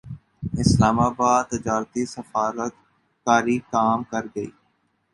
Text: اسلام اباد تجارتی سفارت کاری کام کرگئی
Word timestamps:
اسلام 0.61 0.97
اباد 0.99 1.43
تجارتی 1.51 2.03
سفارت 2.05 2.73
کاری 3.27 3.57
کام 3.71 3.99
کرگئی 4.11 4.51